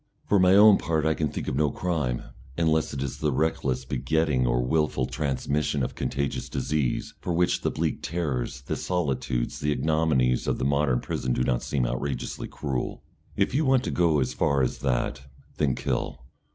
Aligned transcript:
For 0.27 0.39
my 0.39 0.55
own 0.55 0.79
part 0.79 1.05
I 1.05 1.13
can 1.13 1.27
think 1.29 1.47
of 1.47 1.55
no 1.55 1.69
crime, 1.69 2.23
unless 2.57 2.91
it 2.91 3.03
is 3.03 3.21
reckless 3.21 3.85
begetting 3.85 4.47
or 4.47 4.59
the 4.59 4.65
wilful 4.65 5.05
transmission 5.05 5.83
of 5.83 5.93
contagious 5.93 6.49
disease, 6.49 7.13
for 7.21 7.33
which 7.33 7.61
the 7.61 7.69
bleak 7.69 8.01
terrors, 8.01 8.61
the 8.61 8.75
solitudes 8.75 9.61
and 9.61 9.71
ignominies 9.71 10.47
of 10.47 10.57
the 10.57 10.65
modern 10.65 11.01
prison 11.01 11.33
do 11.33 11.43
not 11.43 11.61
seem 11.61 11.85
outrageously 11.85 12.47
cruel. 12.47 13.03
If 13.35 13.53
you 13.53 13.63
want 13.63 13.83
to 13.83 13.91
go 13.91 14.23
so 14.23 14.35
far 14.35 14.63
as 14.63 14.79
that, 14.79 15.21
then 15.57 15.75
kill. 15.75 16.25